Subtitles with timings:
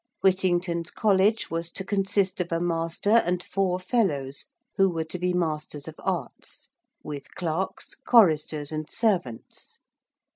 [0.23, 5.31] Whittington's College was to consist of a Master and four Fellows who were to be
[5.31, 6.69] Masters of Arts
[7.03, 9.77] with clerks, choristers, and servants.